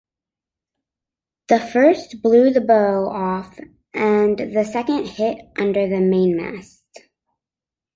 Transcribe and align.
The 1.47 1.59
first 1.59 2.23
blew 2.23 2.49
the 2.51 2.59
bow 2.59 3.07
off 3.09 3.59
and 3.93 4.35
the 4.39 4.63
second 4.65 5.05
hit 5.05 5.41
under 5.59 5.87
the 5.87 5.99
mainmast. 6.01 7.01